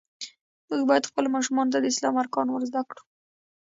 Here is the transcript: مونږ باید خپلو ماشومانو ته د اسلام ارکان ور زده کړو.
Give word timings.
مونږ 0.67 0.81
باید 0.89 1.09
خپلو 1.09 1.27
ماشومانو 1.35 1.71
ته 1.73 1.77
د 1.81 1.85
اسلام 1.91 2.15
ارکان 2.23 2.47
ور 2.49 2.61
زده 2.69 2.81
کړو. 2.89 3.01